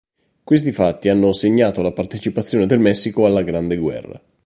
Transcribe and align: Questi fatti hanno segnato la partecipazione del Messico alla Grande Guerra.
Questi 0.43 0.71
fatti 0.71 1.09
hanno 1.09 1.31
segnato 1.31 1.83
la 1.83 1.91
partecipazione 1.91 2.65
del 2.65 2.79
Messico 2.79 3.27
alla 3.27 3.43
Grande 3.43 3.77
Guerra. 3.77 4.19